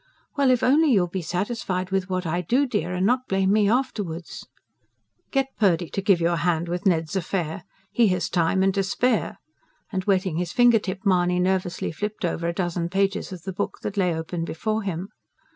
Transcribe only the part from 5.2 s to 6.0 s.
"Get Purdy